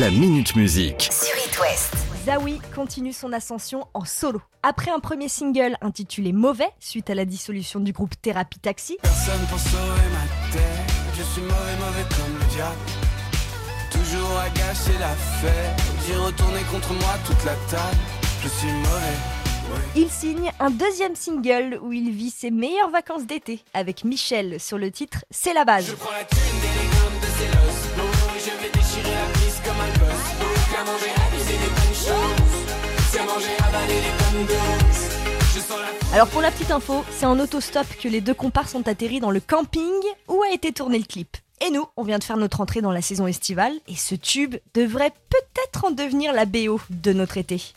La 0.00 0.10
Minute 0.10 0.56
Musique. 0.56 1.02
sur 1.02 1.36
It 1.46 1.56
West. 1.60 1.94
Zawi 2.26 2.60
continue 2.74 3.12
son 3.12 3.32
ascension 3.32 3.86
en 3.94 4.04
solo. 4.04 4.42
Après 4.64 4.90
un 4.90 4.98
premier 4.98 5.28
single 5.28 5.76
intitulé 5.82 6.32
Mauvais, 6.32 6.68
suite 6.80 7.10
à 7.10 7.14
la 7.14 7.24
dissolution 7.24 7.78
du 7.78 7.92
groupe 7.92 8.20
Thérapie 8.20 8.58
Taxi, 8.58 8.96
Personne 9.00 9.46
pour 9.48 9.60
sauver 9.60 10.08
ma 10.12 10.52
tête. 10.52 10.64
Je 11.16 11.22
suis 11.22 11.42
mauvais, 11.42 11.76
mauvais 11.78 12.02
comme 12.10 12.34
le 12.40 12.54
diable. 12.56 12.76
Toujours 13.92 14.36
à 14.36 14.48
gâcher 14.48 14.98
la 14.98 15.14
fête. 15.14 15.82
J'ai 16.08 16.16
retourné 16.16 16.60
contre 16.72 16.92
moi 16.94 17.14
toute 17.24 17.44
la 17.44 17.54
table. 17.70 17.98
Je 18.42 18.48
suis 18.48 18.72
mauvais. 18.72 19.84
il 19.94 20.10
signe 20.10 20.50
un 20.58 20.70
deuxième 20.70 21.14
single 21.14 21.78
où 21.80 21.92
il 21.92 22.10
vit 22.10 22.30
ses 22.30 22.50
meilleures 22.50 22.90
vacances 22.90 23.26
d'été 23.26 23.60
avec 23.74 24.02
Michel 24.02 24.58
sur 24.58 24.76
le 24.76 24.90
titre 24.90 25.24
C'est 25.30 25.54
la 25.54 25.64
base. 25.64 25.86
Je 25.86 25.94
prends 25.94 26.10
la 26.10 26.24
thune 26.24 26.60
des 26.60 26.84
de 27.96 28.03
déchirer 28.84 29.14
la 29.14 29.32
piste 29.32 29.62
comme 29.64 29.80
un 29.80 29.92
gosse. 29.98 30.72
Qu'à 30.72 30.84
manger, 30.84 31.12
abuser 31.26 31.58
des 31.58 31.68
bonnes 31.68 31.94
choses. 31.94 32.54
C'est 33.10 33.18
à 33.18 33.24
manger, 33.24 33.56
avaler 33.66 34.00
les 34.00 34.38
bonnes 34.38 34.46
doses. 34.46 35.10
Je 35.54 35.60
sens 35.60 35.78
la 35.78 36.14
Alors 36.14 36.28
pour 36.28 36.42
la 36.42 36.50
petite 36.50 36.70
info, 36.70 37.04
c'est 37.10 37.26
en 37.26 37.38
autostop 37.38 37.86
que 38.00 38.08
les 38.08 38.20
deux 38.20 38.34
comparses 38.34 38.72
sont 38.72 38.86
atterris 38.88 39.20
dans 39.20 39.30
le 39.30 39.40
camping 39.40 40.02
où 40.28 40.42
a 40.42 40.52
été 40.52 40.72
tourné 40.72 40.98
le 40.98 41.04
clip. 41.04 41.36
Et 41.64 41.70
nous, 41.70 41.86
on 41.96 42.02
vient 42.02 42.18
de 42.18 42.24
faire 42.24 42.36
notre 42.36 42.60
entrée 42.60 42.82
dans 42.82 42.92
la 42.92 43.00
saison 43.00 43.26
estivale 43.26 43.72
et 43.88 43.96
ce 43.96 44.14
tube 44.14 44.56
devrait 44.74 45.12
peut-être 45.30 45.84
en 45.86 45.90
devenir 45.90 46.32
la 46.32 46.44
BO 46.44 46.80
de 46.90 47.12
notre 47.12 47.38
été. 47.38 47.72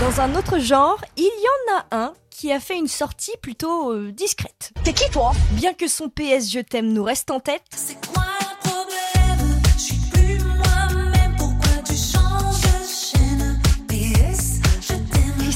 Dans 0.00 0.20
un 0.20 0.34
autre 0.34 0.58
genre, 0.58 0.98
il 1.16 1.22
y 1.22 1.26
en 1.26 1.78
a 1.78 1.96
un 2.04 2.14
qui 2.30 2.50
a 2.50 2.58
fait 2.58 2.76
une 2.76 2.88
sortie 2.88 3.36
plutôt 3.40 3.92
euh, 3.92 4.10
discrète. 4.10 4.72
T'es 4.82 4.92
qui 4.92 5.08
toi? 5.10 5.32
Bien 5.52 5.74
que 5.74 5.86
son 5.86 6.08
PS 6.08 6.50
Je 6.50 6.58
t'aime 6.58 6.92
nous 6.92 7.04
reste 7.04 7.30
en 7.30 7.38
tête, 7.38 7.62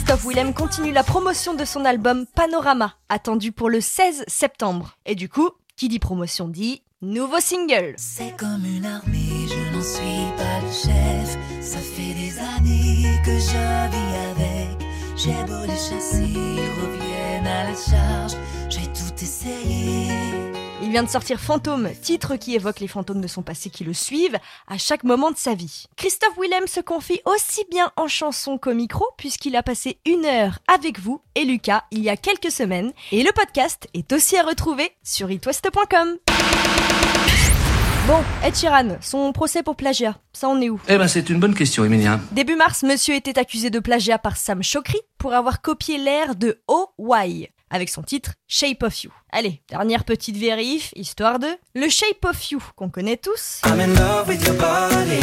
Christophe 0.07 0.29
Willem 0.29 0.55
continue 0.55 0.93
la 0.93 1.03
promotion 1.03 1.55
de 1.55 1.65
son 1.65 1.85
album 1.85 2.27
Panorama, 2.27 2.95
attendu 3.09 3.51
pour 3.51 3.69
le 3.69 3.81
16 3.81 4.23
septembre. 4.29 4.97
Et 5.05 5.17
du 5.17 5.29
coup, 5.29 5.51
qui 5.77 5.89
dit 5.89 5.99
promotion 5.99 6.47
dit 6.47 6.85
nouveau 7.03 7.41
single. 7.41 7.93
C'est 7.97 8.37
comme 8.37 8.65
une 8.65 8.87
armée, 8.87 9.49
je 9.49 9.77
n'en 9.77 9.83
suis 9.83 10.31
pas 10.37 10.61
le 10.63 10.71
chef. 10.71 11.37
Ça 11.61 11.79
fait 11.79 12.15
des 12.15 12.39
années 12.39 13.21
que 13.25 13.33
je 13.33 13.91
vis 13.91 14.17
avec. 14.31 14.87
J'ai 15.17 15.45
beau 15.45 15.67
les 15.67 15.75
chasser, 15.75 16.23
ils 16.23 16.85
reviennent 16.85 17.47
à 17.49 17.65
la 17.65 17.75
charge. 17.75 18.35
J'ai 18.69 18.87
tout 18.87 19.13
essayé. 19.21 20.06
Il 20.87 20.93
vient 20.93 21.03
de 21.03 21.09
sortir 21.09 21.41
Fantôme, 21.41 21.89
titre 22.01 22.37
qui 22.37 22.55
évoque 22.55 22.79
les 22.79 22.87
fantômes 22.87 23.21
de 23.21 23.27
son 23.27 23.43
passé 23.43 23.71
qui 23.71 23.83
le 23.83 23.93
suivent 23.93 24.39
à 24.69 24.79
chaque 24.79 25.03
moment 25.03 25.33
de 25.33 25.37
sa 25.37 25.57
vie. 25.57 25.87
Christophe 25.97 26.39
Willem 26.41 26.69
se 26.69 26.79
confie 26.79 27.21
aussi 27.25 27.65
bien 27.73 27.91
en 27.97 28.07
chanson 28.07 28.57
qu'au 28.57 28.73
micro 28.73 29.05
puisqu'il 29.19 29.57
a 29.57 29.65
passé 29.65 29.99
une 30.07 30.25
heure 30.25 30.61
avec 30.73 31.01
vous 31.01 31.21
et 31.35 31.45
Lucas 31.45 31.83
il 31.91 32.05
y 32.05 32.09
a 32.09 32.17
quelques 32.17 32.53
semaines 32.53 32.93
et 33.11 33.25
le 33.25 33.33
podcast 33.33 33.89
est 33.95 34.13
aussi 34.13 34.37
à 34.37 34.45
retrouver 34.45 34.93
sur 35.03 35.29
itwest.com. 35.29 36.19
Bon, 38.07 38.23
Ed 38.45 38.55
Sheeran, 38.55 38.99
son 39.01 39.33
procès 39.33 39.65
pour 39.65 39.75
plagiat, 39.75 40.17
ça 40.33 40.49
en 40.49 40.61
est 40.61 40.71
où? 40.71 40.81
Eh 40.87 40.99
ben, 40.99 41.09
c'est 41.09 41.29
une 41.29 41.41
bonne 41.41 41.57
question, 41.57 41.85
Emilien. 41.85 42.21
Début 42.31 42.55
mars, 42.55 42.85
monsieur 42.85 43.17
était 43.17 43.41
accusé 43.41 43.71
de 43.71 43.81
plagiat 43.81 44.19
par 44.19 44.37
Sam 44.37 44.63
Chokri 44.63 45.01
pour 45.19 45.35
avoir 45.35 45.63
copié 45.63 45.99
l'air 45.99 46.37
de 46.37 46.63
Oh 46.69 46.91
Why 46.97 47.49
avec 47.71 47.89
son 47.89 48.03
titre 48.03 48.33
Shape 48.49 48.83
of 48.83 49.03
You. 49.03 49.11
Allez, 49.31 49.63
dernière 49.69 50.05
petite 50.05 50.37
vérif, 50.37 50.93
histoire 50.95 51.39
de 51.39 51.49
le 51.75 51.89
Shape 51.89 52.25
of 52.25 52.51
You 52.51 52.63
qu'on 52.77 52.89
connaît 52.89 53.17
tous. 53.17 53.61
I'm 53.65 53.81
in 53.81 53.95
love 53.95 54.29
with 54.29 54.45
your 54.45 54.57
body. 54.57 55.21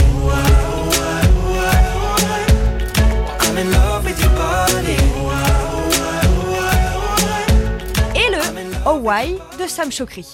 I'm 3.42 3.58
in 3.58 3.72
love 3.72 4.06
with 4.06 4.20
your 4.20 4.32
body. 4.32 4.98
Et 8.16 8.30
le 8.30 8.42
Oh 8.86 9.00
Why 9.02 9.38
de 9.58 9.68
Sam 9.68 9.92
Chokri. 9.92 10.26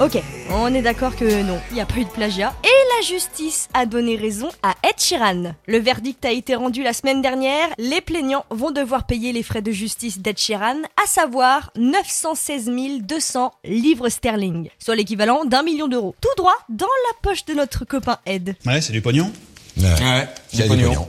Ok, 0.00 0.18
on 0.48 0.72
est 0.72 0.80
d'accord 0.80 1.14
que 1.14 1.42
non, 1.42 1.60
il 1.70 1.74
n'y 1.74 1.80
a 1.82 1.84
pas 1.84 1.98
eu 1.98 2.06
de 2.06 2.10
plagiat. 2.10 2.54
Et 2.64 2.96
la 2.96 3.06
justice 3.06 3.68
a 3.74 3.84
donné 3.84 4.16
raison 4.16 4.48
à 4.62 4.74
Ed 4.82 4.94
Sheeran. 4.96 5.54
Le 5.66 5.78
verdict 5.78 6.24
a 6.24 6.30
été 6.30 6.54
rendu 6.54 6.82
la 6.82 6.94
semaine 6.94 7.20
dernière. 7.20 7.68
Les 7.76 8.00
plaignants 8.00 8.46
vont 8.48 8.70
devoir 8.70 9.04
payer 9.04 9.34
les 9.34 9.42
frais 9.42 9.60
de 9.60 9.70
justice 9.72 10.20
d'Ed 10.20 10.38
Sheeran, 10.38 10.76
à 10.96 11.06
savoir 11.06 11.70
916 11.76 12.70
200 13.02 13.52
livres 13.64 14.08
sterling, 14.08 14.70
soit 14.78 14.96
l'équivalent 14.96 15.44
d'un 15.44 15.62
million 15.62 15.86
d'euros. 15.86 16.14
Tout 16.22 16.34
droit 16.38 16.56
dans 16.70 16.86
la 16.86 17.18
poche 17.20 17.44
de 17.44 17.52
notre 17.52 17.84
copain 17.84 18.16
Ed. 18.24 18.56
Ouais, 18.64 18.80
c'est 18.80 18.94
du 18.94 19.02
pognon. 19.02 19.30
Ouais, 19.76 19.86
a 19.90 20.26
du 20.50 20.62
pognon. 20.66 21.08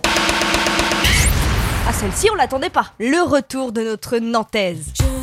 À 1.88 1.94
celle-ci, 1.94 2.28
on 2.29 2.35
l'attendait 2.35 2.69
pas. 2.69 2.91
Le 3.00 3.23
retour 3.23 3.72
de 3.72 3.84
notre 3.84 4.18
Nantaise. 4.18 4.91
Je 5.00 5.20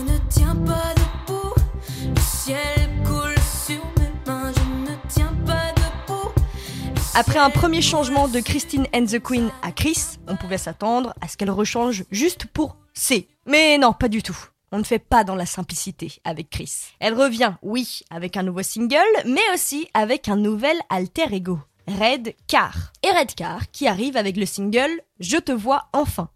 Après 7.21 7.41
un 7.41 7.51
premier 7.51 7.83
changement 7.83 8.29
de 8.29 8.39
Christine 8.39 8.87
and 8.95 9.07
the 9.07 9.19
Queen 9.19 9.51
à 9.63 9.73
Chris, 9.73 10.19
on 10.29 10.37
pouvait 10.37 10.57
s'attendre 10.57 11.15
à 11.21 11.27
ce 11.27 11.37
qu'elle 11.37 11.51
rechange 11.51 12.05
juste 12.13 12.47
pour 12.47 12.77
C. 12.95 13.27
Mais 13.45 13.77
non, 13.77 13.93
pas 13.93 14.07
du 14.07 14.23
tout. 14.23 14.39
On 14.71 14.79
ne 14.79 14.85
fait 14.85 15.01
pas 15.01 15.25
dans 15.25 15.35
la 15.35 15.45
simplicité 15.45 16.21
avec 16.23 16.49
Chris. 16.49 16.73
Elle 17.01 17.15
revient, 17.15 17.55
oui, 17.61 18.03
avec 18.11 18.37
un 18.37 18.45
nouveau 18.45 18.63
single, 18.63 19.01
mais 19.27 19.41
aussi 19.53 19.89
avec 19.95 20.29
un 20.29 20.37
nouvel 20.37 20.77
alter 20.91 21.25
ego. 21.33 21.59
Red 21.89 22.37
Car. 22.47 22.93
Et 23.03 23.11
Red 23.11 23.35
Car 23.35 23.69
qui 23.73 23.89
arrive 23.89 24.17
avec 24.17 24.37
le 24.37 24.47
single 24.47 25.01
Je 25.19 25.39
te 25.39 25.51
vois 25.51 25.89
enfin. 25.93 26.29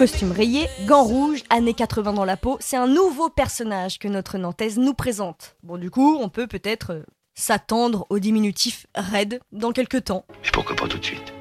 Costume 0.00 0.32
rayé, 0.32 0.66
gants 0.86 1.04
rouges, 1.04 1.42
années 1.50 1.74
80 1.74 2.14
dans 2.14 2.24
la 2.24 2.38
peau, 2.38 2.56
c'est 2.58 2.78
un 2.78 2.86
nouveau 2.86 3.28
personnage 3.28 3.98
que 3.98 4.08
notre 4.08 4.38
Nantaise 4.38 4.78
nous 4.78 4.94
présente. 4.94 5.56
Bon 5.62 5.76
du 5.76 5.90
coup, 5.90 6.16
on 6.18 6.30
peut 6.30 6.46
peut-être 6.46 6.92
euh, 6.94 7.02
s'attendre 7.34 8.06
au 8.08 8.18
diminutif 8.18 8.86
Red 8.94 9.40
dans 9.52 9.72
quelques 9.72 10.04
temps. 10.04 10.24
Mais 10.42 10.48
pourquoi 10.54 10.74
pas 10.74 10.88
tout 10.88 10.96
de 10.96 11.04
suite? 11.04 11.34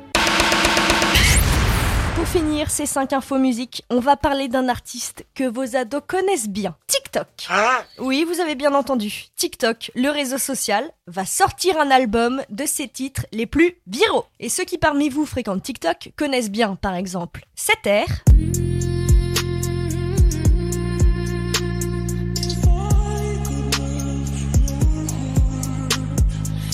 Pour 2.16 2.28
finir 2.28 2.70
ces 2.70 2.86
5 2.86 3.14
infos 3.14 3.38
musique, 3.38 3.86
on 3.90 4.02
va 4.02 4.18
parler 4.18 4.50
d'un 4.50 4.68
artiste 4.68 5.26
que 5.36 5.46
vos 5.46 5.78
ados 5.78 6.04
connaissent 6.06 6.50
bien. 6.50 6.76
TikTok. 7.10 7.50
Oui, 7.98 8.24
vous 8.24 8.40
avez 8.40 8.54
bien 8.54 8.76
entendu. 8.76 9.26
TikTok, 9.36 9.92
le 9.96 10.10
réseau 10.10 10.38
social, 10.38 10.92
va 11.08 11.26
sortir 11.26 11.80
un 11.80 11.90
album 11.90 12.44
de 12.50 12.68
ses 12.68 12.88
titres 12.88 13.26
les 13.32 13.48
plus 13.48 13.78
viraux. 13.88 14.26
Et 14.40 14.48
ceux 14.48 14.64
qui 14.64 14.78
parmi 14.78 15.10
vous 15.10 15.26
fréquentent 15.26 15.64
TikTok 15.64 16.12
connaissent 16.16 16.52
bien, 16.52 16.76
par 16.76 16.94
exemple, 16.94 17.46
cet 17.56 17.88
air. 17.88 18.06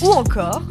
Ou 0.03 0.09
encore 0.09 0.61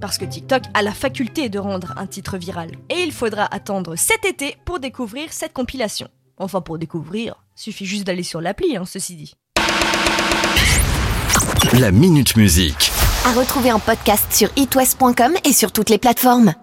parce 0.00 0.16
que 0.16 0.24
TikTok 0.24 0.62
a 0.74 0.82
la 0.82 0.92
faculté 0.92 1.48
de 1.48 1.58
rendre 1.58 1.92
un 1.96 2.06
titre 2.06 2.38
viral. 2.38 2.70
Et 2.88 3.02
il 3.02 3.12
faudra 3.12 3.44
attendre 3.52 3.96
cet 3.96 4.24
été 4.24 4.56
pour 4.64 4.78
découvrir 4.78 5.32
cette 5.32 5.52
compilation. 5.52 6.08
Enfin, 6.40 6.60
pour 6.60 6.78
découvrir, 6.78 7.34
suffit 7.56 7.84
juste 7.84 8.04
d'aller 8.04 8.22
sur 8.22 8.40
l'appli, 8.40 8.76
hein, 8.76 8.84
ceci 8.86 9.16
dit. 9.16 9.34
La 11.72 11.90
Minute 11.90 12.36
Musique. 12.36 12.92
À 13.24 13.32
retrouver 13.32 13.72
en 13.72 13.80
podcast 13.80 14.32
sur 14.32 14.48
itwest.com 14.56 15.34
et 15.44 15.52
sur 15.52 15.72
toutes 15.72 15.90
les 15.90 15.98
plateformes. 15.98 16.54